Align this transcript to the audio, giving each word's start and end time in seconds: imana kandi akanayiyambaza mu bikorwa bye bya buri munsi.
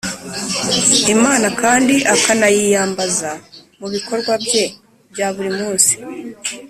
imana 1.15 1.47
kandi 1.61 1.95
akanayiyambaza 2.15 3.31
mu 3.79 3.87
bikorwa 3.93 4.31
bye 4.43 4.63
bya 5.11 5.27
buri 5.35 5.51
munsi. 5.59 5.93